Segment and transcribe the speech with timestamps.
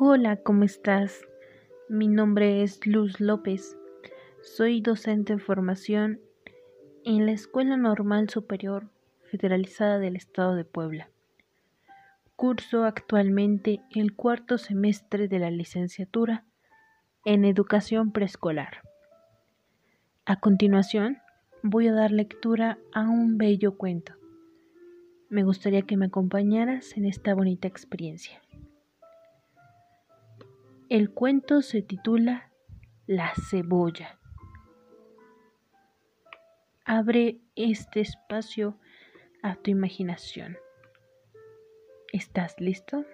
[0.00, 1.26] Hola, ¿cómo estás?
[1.88, 3.76] Mi nombre es Luz López.
[4.42, 6.20] Soy docente en formación
[7.04, 8.90] en la Escuela Normal Superior
[9.28, 11.10] Federalizada del Estado de Puebla.
[12.36, 16.44] Curso actualmente el cuarto semestre de la licenciatura
[17.24, 18.82] en Educación Preescolar.
[20.26, 21.18] A continuación,
[21.64, 24.12] voy a dar lectura a un bello cuento.
[25.28, 28.40] Me gustaría que me acompañaras en esta bonita experiencia.
[30.90, 32.50] El cuento se titula
[33.06, 34.18] La cebolla.
[36.86, 38.78] Abre este espacio
[39.42, 40.56] a tu imaginación.
[42.10, 43.04] ¿Estás listo?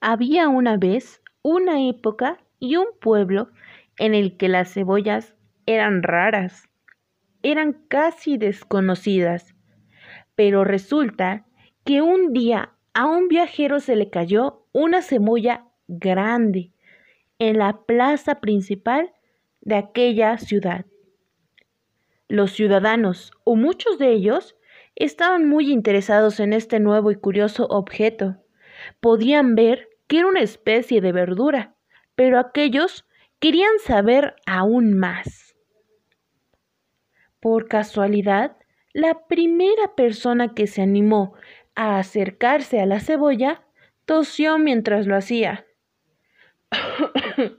[0.00, 3.50] Había una vez una época y un pueblo
[3.98, 5.34] en el que las cebollas
[5.66, 6.67] eran raras
[7.42, 9.54] eran casi desconocidas.
[10.34, 11.46] Pero resulta
[11.84, 16.72] que un día a un viajero se le cayó una cebolla grande
[17.38, 19.12] en la plaza principal
[19.60, 20.84] de aquella ciudad.
[22.28, 24.56] Los ciudadanos, o muchos de ellos,
[24.96, 28.36] estaban muy interesados en este nuevo y curioso objeto.
[29.00, 31.76] Podían ver que era una especie de verdura,
[32.14, 33.06] pero aquellos
[33.38, 35.47] querían saber aún más.
[37.40, 38.56] Por casualidad,
[38.92, 41.34] la primera persona que se animó
[41.74, 43.62] a acercarse a la cebolla
[44.04, 45.66] tosió mientras lo hacía.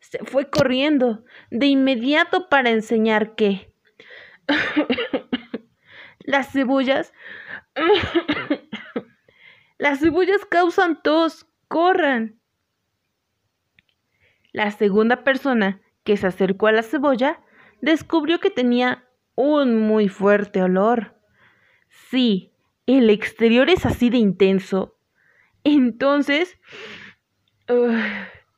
[0.00, 3.72] se fue corriendo de inmediato para enseñar que
[6.20, 7.12] las cebollas
[9.78, 12.40] las cebollas causan tos, corran.
[14.52, 17.40] La segunda persona que se acercó a la cebolla
[17.80, 19.05] descubrió que tenía
[19.36, 21.14] un muy fuerte olor.
[22.10, 22.52] Sí,
[22.86, 24.96] el exterior es así de intenso.
[25.62, 26.58] Entonces...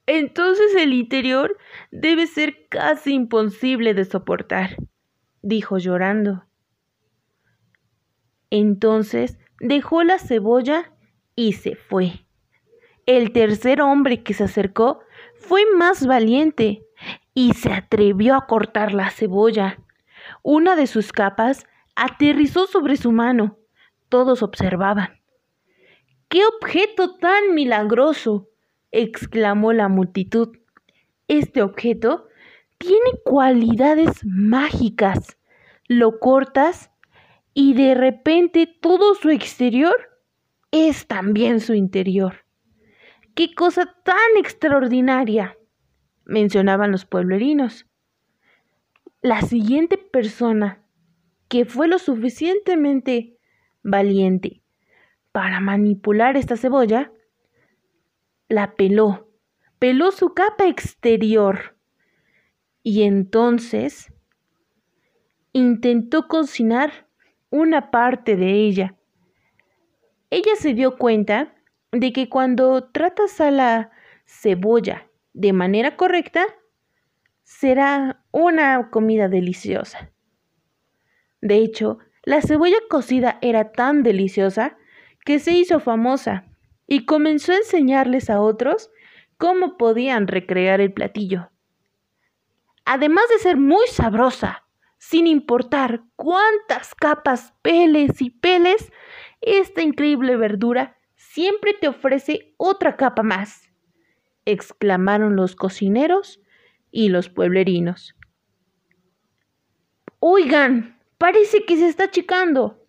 [0.07, 1.59] entonces el interior
[1.91, 4.77] debe ser casi imposible de soportar,
[5.43, 6.45] dijo llorando.
[8.51, 10.93] Entonces dejó la cebolla
[11.35, 12.27] y se fue.
[13.07, 15.01] El tercer hombre que se acercó
[15.35, 16.85] fue más valiente
[17.33, 19.79] y se atrevió a cortar la cebolla.
[20.51, 23.59] Una de sus capas aterrizó sobre su mano.
[24.09, 25.21] Todos observaban.
[26.31, 28.49] ¡Qué objeto tan milagroso!
[28.91, 30.57] exclamó la multitud.
[31.27, 32.29] Este objeto
[32.79, 35.37] tiene cualidades mágicas.
[35.87, 36.91] Lo cortas
[37.53, 39.97] y de repente todo su exterior
[40.71, 42.47] es también su interior.
[43.35, 45.59] ¡Qué cosa tan extraordinaria!
[46.25, 47.88] mencionaban los pueblerinos.
[49.21, 50.85] La siguiente persona
[51.49, 53.37] que fue lo suficientemente
[53.83, 54.63] valiente
[55.33, 57.11] para manipular esta cebolla,
[58.49, 59.29] la peló,
[59.81, 61.77] peló su capa exterior
[62.85, 64.13] y entonces
[65.53, 67.09] intentó cocinar
[67.51, 68.97] una parte de ella.
[70.31, 71.57] Ella se dio cuenta
[71.91, 73.91] de que cuando tratas a la
[74.27, 76.47] cebolla de manera correcta,
[77.49, 80.13] será una comida deliciosa.
[81.41, 84.77] De hecho, la cebolla cocida era tan deliciosa
[85.25, 86.45] que se hizo famosa
[86.87, 88.91] y comenzó a enseñarles a otros
[89.39, 91.51] cómo podían recrear el platillo.
[92.85, 94.65] Además de ser muy sabrosa,
[94.99, 98.93] sin importar cuántas capas, peles y peles,
[99.41, 103.73] esta increíble verdura siempre te ofrece otra capa más,
[104.45, 106.43] exclamaron los cocineros
[106.91, 108.15] y los pueblerinos.
[110.21, 112.85] Oigan, parece que se está achicando.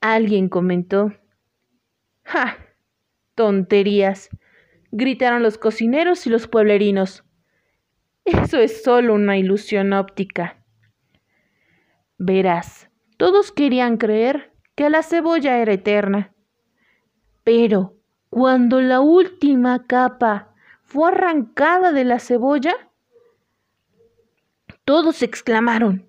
[0.00, 1.12] Alguien comentó.
[2.24, 2.56] ¡Ja!
[3.34, 4.28] Tonterías,
[4.90, 7.24] gritaron los cocineros y los pueblerinos.
[8.24, 10.62] Eso es solo una ilusión óptica.
[12.18, 16.32] Verás, todos querían creer que la cebolla era eterna.
[17.42, 17.96] Pero
[18.30, 22.74] cuando la última capa fue arrancada de la cebolla,
[24.84, 26.08] todos exclamaron.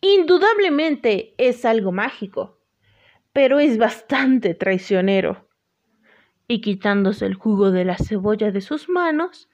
[0.00, 2.58] Indudablemente es algo mágico,
[3.32, 5.48] pero es bastante traicionero.
[6.46, 9.48] Y quitándose el jugo de la cebolla de sus manos,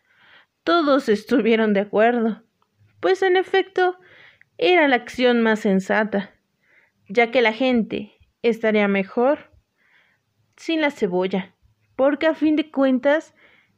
[0.64, 2.42] todos estuvieron de acuerdo,
[3.00, 3.96] pues en efecto
[4.58, 6.34] era la acción más sensata,
[7.08, 8.12] ya que la gente
[8.42, 9.50] estaría mejor
[10.56, 11.54] sin la cebolla,
[11.96, 13.34] porque a fin de cuentas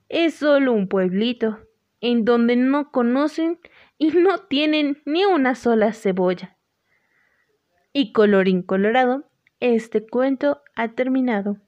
[0.08, 1.60] es solo un pueblito
[2.02, 3.58] en donde no conocen
[3.96, 6.58] y no tienen ni una sola cebolla.
[7.94, 11.58] Y colorín colorado, este cuento ha terminado.